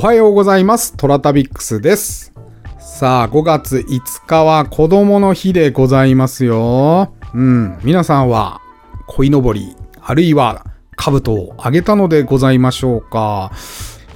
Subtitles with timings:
[0.00, 0.96] おはようございます。
[0.96, 2.32] トラタビックスです。
[2.78, 7.12] さあ、5月5日は子供の日でございますよ。
[7.34, 7.78] うん。
[7.82, 8.62] 皆さんは、
[9.06, 10.64] 鯉のぼり、あるいは、
[10.96, 13.52] 兜をあげたのでございましょうか。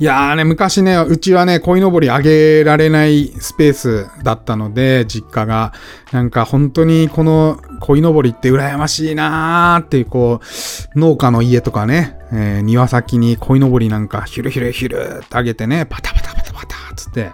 [0.01, 5.73] いやーね、昔ね、うちはね、鯉のぼりあげられないスペースだったので、実家が。
[6.11, 17.31] なんか本当にこの鯉のぼりって羨ましいなーっていう、こう、農家の家とかね、えー庭先に鯉のぼりなんかヒュルヒュルヒルってあげてね、パタパタパタパタつって、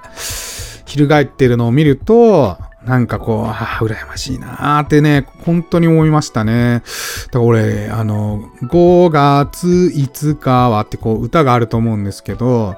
[0.85, 6.83] 翻ってるのを見ると、なんかこう、ああ、羨ましいなーってね、本当に思いましたね。
[7.27, 12.77] だから俺、あの、5月5日はってこう歌があると思うんですけど、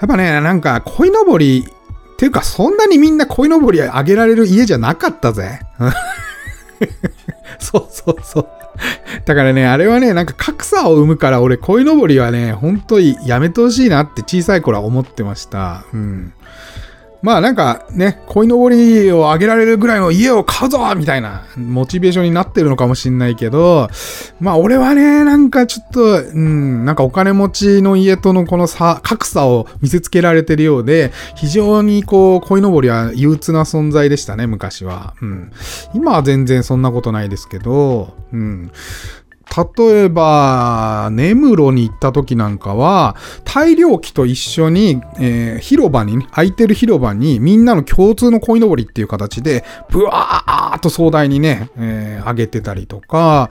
[0.00, 1.66] やっぱね、なんか鯉のぼり、
[2.14, 5.60] っていうかそんなにみんな鯉のぼりあげられる家じゃなかったぜ。
[7.58, 8.48] そうそうそう。
[9.24, 15.84] だからね、あれはね、なんか格差を生むから俺鯉のぼりはね、本当にやめてほしいなって小さい頃は思ってました。
[15.92, 16.32] うん。
[17.24, 23.88] まあなんかね、鯉のぼりをあげられるぐらいの家を買うぞみたいなモチベーションになってるのかもしんないけど、
[24.40, 35.14] まあ俺はね、なんかちょっと、うん、なんかお金持ちの家とのこの差、格差を見せつけられてるようで、非常にこう、鯉のぼりは憂鬱な存在でしたね、昔は。
[35.22, 35.50] うん。
[35.94, 38.70] 今は全然そんなことないですけど、うん。
[39.78, 53.50] 例えば、根室に行った時なんかは、大量機と一緒に、えー広場にね、空いてる広場にみんなの共通の鯉のぼりっていう形で、ブワーっと壮大にね、えー上げてたりとか、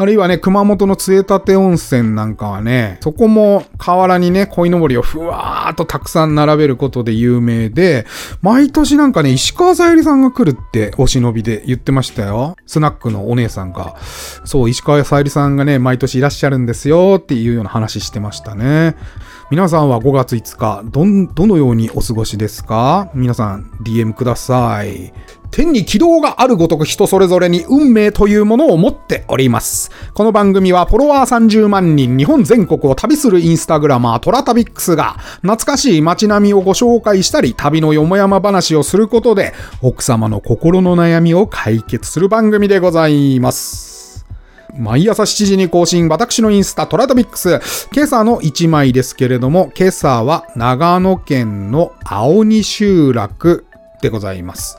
[0.00, 8.06] あるいはね、熊本の杖立温泉なんかはね、そこも河原にね、鯉のぼりをふわーっとたくさん並べることで有名で、
[8.40, 12.54] 毎年なんかね、石川さゆりさんが来るってお忍びで言ってましたよ。
[12.64, 13.96] スナックのお姉さんが。
[14.44, 18.96] そう、石川さゆりさんがね、毎年いらっしゃるんですよっていうような話してましたね。
[19.50, 23.10] 皆さんは5月5日、どん、どのようにお過ごしですか？
[23.14, 25.12] 皆さん、DM ください。
[25.50, 29.90] 天に軌道があるごとく人それぞれに運命というものを持っております。
[30.12, 43.97] この番組はフォロワー30万人日本全国を旅するインスタグラマートラタビックスが懐かしい街並みをご紹介したり旅のよもやま話をすることで奥様の心の悩みを解決する番組でございます。
[44.76, 47.60] 毎朝7時に更新、私のインスタ、トラタビックス。
[47.92, 53.66] 今朝の1枚ですけれども、今朝は長野県の青鬼集落
[54.02, 54.78] でございます。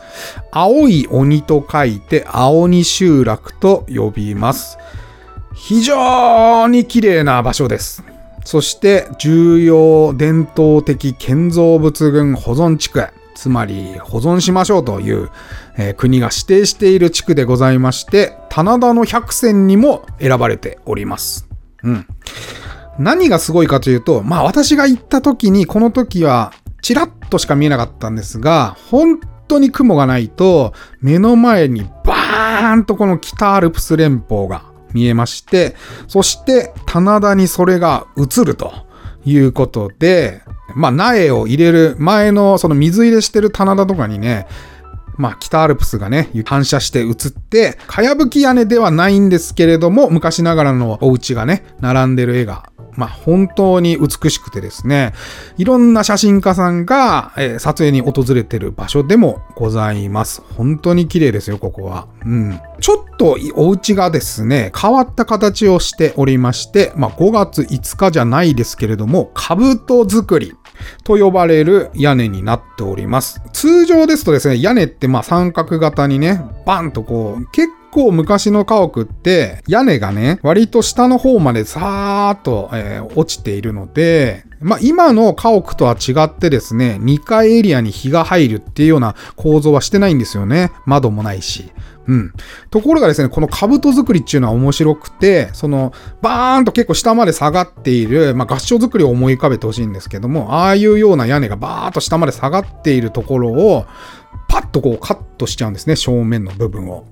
[0.51, 4.77] 青い鬼と書いて、青鬼集落と呼びます。
[5.55, 8.03] 非常に綺麗な場所です。
[8.45, 13.07] そして、重要伝統的建造物群保存地区。
[13.35, 15.29] つまり、保存しましょうという、
[15.77, 21.47] えー国が指定している地区でございまして、棚田の百選にも選ばれております。
[21.83, 22.05] うん。
[22.99, 26.51] 何がすごいかというと、まあ私が行った時に、この時は、
[26.81, 35.75] チラッとしか見えなかったんですが、本当に雲がないと、目の前にバーンとこの北アルプス連峰が見えまして、
[36.07, 38.73] そして棚田にそれが映ると
[39.25, 40.41] いうことで、
[40.75, 44.47] まあ苗を入れる前のその水入れしてる棚田とかにね、
[45.19, 55.13] まあ、北アルプスがね、反射して映って、かやぶき屋根ではないんですけれども、昔ながらのお家がね、並んでる絵が、まあ、本当に美しくてですね、
[55.57, 60.41] いろんな写真家さんが、えー撮影に訪れてる場所でもございます。
[60.55, 62.07] 本当に綺麗ですよ、ここは。
[62.25, 62.59] うん。
[62.79, 70.53] ちょっとお家がですね、変わった形をしておりまして、まあ、5月5日じゃないですけれども、兜作り。
[71.03, 73.41] と呼ばれる屋根になっております。
[73.53, 90.71] 通常ですとですね、屋根ってまあ三角型にね、バンとこう、結構昔の家屋って屋根がね、割と下の方までさーっと、えー落ちているので、まあ今の家屋とは違ってですね、2階エリアに日が入るっていうような構造はしてないんですよね。
[90.85, 91.71] 窓もないし。
[92.09, 92.33] うん。
[92.71, 103.85] ところがですね、この兜作りっていうのは面白くて、その、バーンと結構下まで下がっている、まあ合掌作りを思い浮かべてほしいんですけども、ああいうような屋根がバーンと下まで下がっているところを、
[104.47, 107.05] パッとこうカットしちゃうんですね、正面の部分を。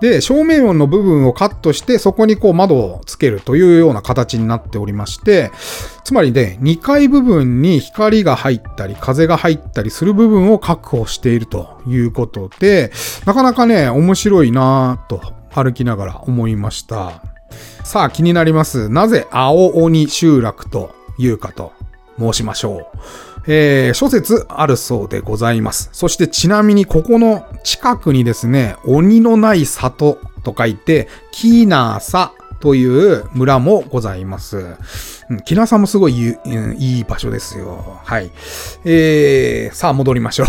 [0.00, 5.50] で、正面音の部分をカットして、そこにこう窓をつけるというような形になっておりまして、
[6.04, 12.92] つまりね、2階部分に光が入ったり、風が入ったりする部分を確保しているということで、
[13.26, 15.20] なかなかね、面白いなぁと
[15.50, 17.22] 歩きながら思いました。
[17.84, 18.88] さあ気になります。
[18.88, 21.72] なぜ青鬼集落というかと
[22.18, 23.29] 申しましょう。
[23.46, 25.90] えー諸説あるそうでございます。
[25.92, 34.76] そしてちなみにここの近くにですね、鬼のない里と書いて、キーナーサという村もございます。
[35.30, 38.00] うん、キナサもすごいうんいい場所ですよ。
[38.04, 38.30] はい。
[38.84, 40.46] えー、さあ戻りましょう。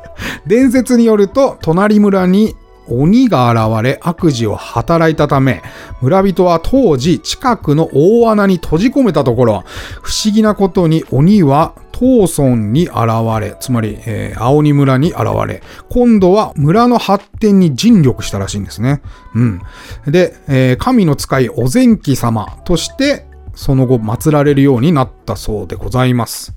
[0.46, 2.54] 伝説によると、隣村に
[2.88, 5.62] 鬼が現れ悪事を働いたため、
[6.00, 9.64] 村人は当時近くの大穴に閉じ込めたところ、
[10.02, 12.96] 不思議なことに鬼は東村に現
[13.40, 19.00] れ、つまり、えー青鬼村に現れ、今度は村の発展に尽力したらしいんですね。
[19.34, 19.60] うん。
[20.06, 26.54] で、えー神の使いお前記様として、その後祀られるようになったそうでございます。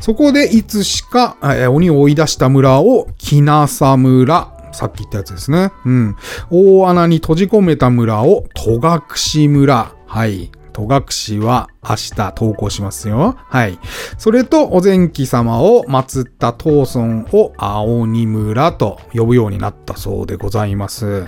[0.00, 5.70] そこでいつしか、えー鬼を追い出した村を、きなさ村、さっき言ったやつですね。
[5.84, 6.16] うん。
[6.50, 9.92] 大穴に閉じ込めた村を、戸隠村。
[10.06, 10.50] はい。
[10.86, 11.04] 戸隠
[11.40, 13.36] は明日投稿しますよ。
[13.48, 13.78] はい。
[14.18, 21.26] それと、お前期様を祀った東村を青鬼村と呼ぶようになったそうでございます。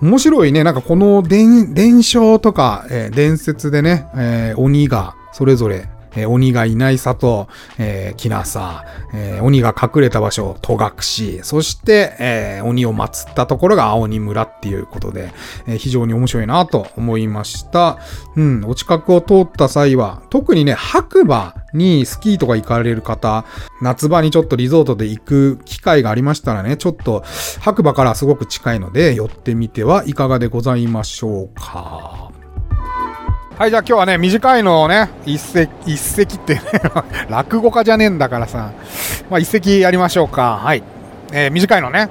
[0.00, 0.64] 面白いね。
[0.64, 7.48] なんかこの伝、伝承とか、えー伝説でね、えー鬼がそれぞれ、えー鬼がいない里、
[7.78, 8.84] えー、きなさ、
[9.14, 15.32] えー鬼が隠れた場所、戸隠、そして、えー鬼を祀ったところが青鬼村っていうことで、
[15.66, 17.98] えー非常に面白いなと思いました。
[18.36, 23.44] うん、お近くを通った際は、特にね、白馬にスキーとか行かれる方、
[23.80, 27.22] 夏場にちょっとリゾートで行く機会がありましたらね、ちょっと
[27.60, 32.29] 白馬からすごく近いので、寄ってみてはいかがでございましょうか。
[33.60, 36.62] はい、じゃあ今日はね、短いのをね、一石、一石ってね、
[37.28, 38.70] 落語家じゃねえんだからさ、
[39.28, 40.58] まあ一石やりましょうか。
[40.64, 40.82] はい。
[41.30, 42.08] えー短いのね。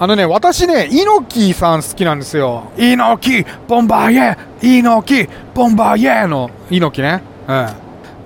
[0.00, 2.64] あのね、私ね、猪木さん好きなんですよ。
[2.76, 7.22] 猪木、ボンバーイェー猪木、ボンバーイェーの猪木ね。
[7.46, 7.68] うん。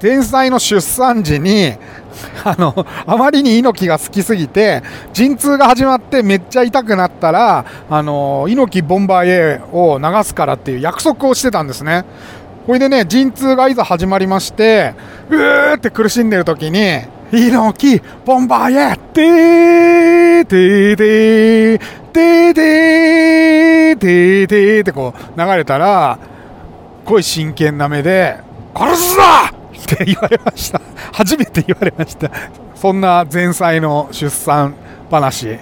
[0.02, 1.74] 前妻の出産時に、
[2.44, 4.82] あの、あまりに猪木が好きすぎて、
[5.12, 12.04] 陣痛が始まってめっちゃ痛くなったら、あの、猪木ボンバーイェーを流すからっていう約束をしてたんですね。
[12.66, 14.94] これでね、陣痛がいざ始まりまして、
[15.30, 21.78] うーって苦しんでる時に、猪木、ボンバーイェーてーてーてー
[22.12, 26.18] てーてーてーてーってこう流れたら、
[27.04, 28.38] すごい真剣な目で、
[28.74, 29.22] 殺すぞ
[29.94, 30.80] って言われました。
[31.14, 32.32] 初めて言われました。
[32.74, 34.74] そんな前妻の出産
[35.08, 35.60] 話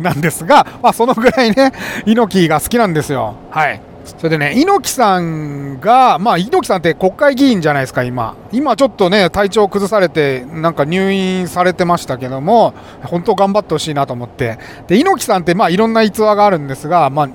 [0.00, 1.72] なんですが、まあそのぐらいね、
[2.06, 3.34] 猪木が好きなんですよ。
[3.50, 3.78] はい。
[4.06, 8.36] それでね、猪木さんが、まあ猪木さんって国会議員じゃないですか、今。
[8.52, 12.72] 今ちょっとね、体調崩されて、なんか入院されてましたけども、
[13.02, 14.58] 本当頑張ってほしいなと思って。
[14.86, 17.28] で、猪木さんってまあいろんな逸話があるんですが、まあ、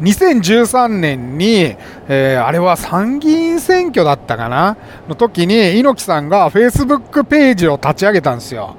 [0.00, 1.74] 2013年に、
[2.08, 4.76] えーあれは参議院選挙だったかな？
[5.08, 8.76] の時に猪木さんが Facebook ページを立ち上げたんですよ。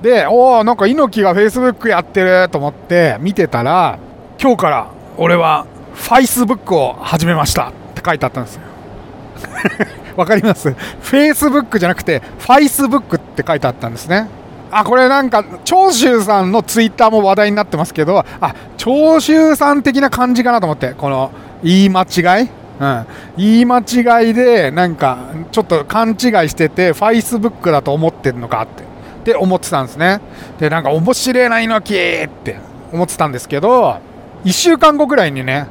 [0.00, 3.98] で、おお、なんか猪木が Facebook やってると思って見てたら、
[4.40, 4.86] 今日から
[5.16, 8.62] 俺は Facebook を始めましたって書いてあったんですよ。
[10.16, 14.28] わかります ?Facebook じゃなくて Facebook って書いてあったんですね。
[14.70, 21.30] あ、これなんか、長州さんのツイッターも話題になってますけど、あ、長州さん的な感じかなと思って、この
[21.62, 22.48] 言い間違い？
[22.80, 23.06] うん。
[23.36, 25.18] 言い間違いで、なんか、
[25.52, 26.16] ちょっと勘違い
[26.48, 28.86] してて、Facebook だと思ってんのかって、っ
[29.24, 30.20] て思ってたんですね。
[30.58, 32.58] で、なんか、面白いな、猪木って
[32.92, 33.98] 思ってたんですけど、
[34.44, 35.66] 1週間後ぐらいにね、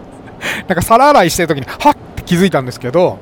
[0.67, 3.17] なんか皿洗いしてる時に、はっって気づいたんですけど、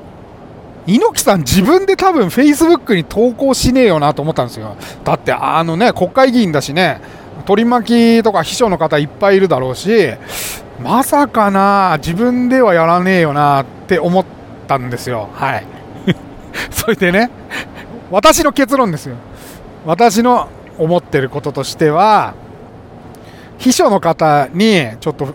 [0.86, 4.76] 猪木さん自分で多分 Facebook に投稿しねえよなと思ったんですよ。
[5.02, 7.00] だってあのね、国会議員だしね、
[7.46, 10.10] 取り巻きとか秘書の方いっぱいいるだろうし、
[10.82, 14.24] まさかな、自分ではやらねえよなって思っ
[14.66, 15.28] たんですよ。
[15.32, 15.66] はい。
[16.70, 17.30] それでね、
[18.10, 19.16] 私の結論ですよ。
[19.86, 20.48] 私の
[20.78, 22.34] 思ってることとしては、
[23.58, 25.34] 秘書の方に、ちょっと、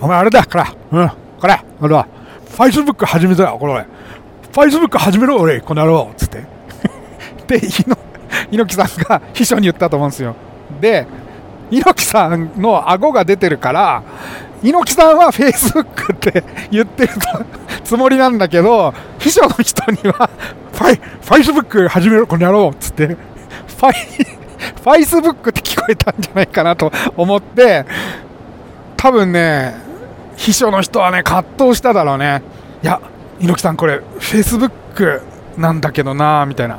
[0.00, 1.10] お、前あれだから、うん、
[1.40, 2.06] これ、あれだ、
[2.56, 3.86] Facebook 始めたよ、これ。
[4.52, 6.44] Facebook 始めろ、俺、この野郎つって。
[7.46, 7.84] で、猪
[8.50, 10.34] 猪木さんが秘書に言ったと思うんですよ。
[10.80, 11.06] で、
[11.70, 14.02] 猪木さんの顎が出てるから、
[14.62, 17.12] 猪木さんは Facebook って言ってる
[17.84, 20.28] つもりなんだけど、秘書の人には、
[20.72, 27.84] ファイ、Facebook 始めろ、この野郎つって、ファイ、ファイスブックって聞こえたんじゃないかなと思って、
[28.96, 29.85] 多分ね、
[30.36, 32.42] 秘書の人はね、葛藤しただろうね。
[32.82, 33.00] いや、
[33.40, 35.22] 猪木さん、これ、フェイスブック
[35.56, 36.78] なんだけどな、みたいな。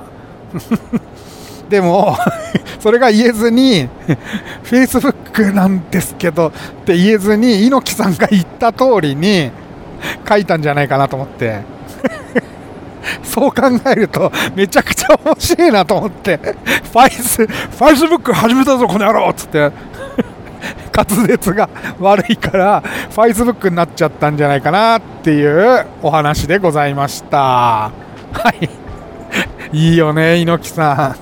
[1.70, 2.18] でも、
[2.80, 3.90] それが言えずに、
[4.64, 6.52] フェイスブックなんですけどっ
[6.86, 9.52] て言えずに、猪木さんが言った通りに
[10.28, 11.62] 書いたんじゃないかなと思って。
[13.24, 19.72] そう考えると、めちゃくちゃ面白いなと思って、ファイス、ファイスブック始めたぞ、この野郎っつって。
[20.98, 27.38] 滑舌が悪いからファイスブックになっちゃったんじゃないかなっていうお話でございました。
[27.38, 27.92] は
[28.60, 28.70] い。
[29.74, 31.16] いいよね猪木さ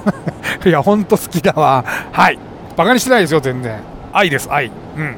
[0.63, 0.63] ん。
[0.67, 1.83] いやほんと好きだわ。
[2.11, 2.39] はい。
[2.77, 3.79] バカにしてないですよ全然。
[4.13, 4.71] 愛です愛。
[4.97, 5.17] うん。